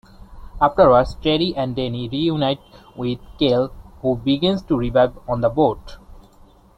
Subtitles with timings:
[0.59, 2.57] Afterwards, Terri and Danny reunite
[2.95, 5.97] with Cale, who begins to revive on the boat.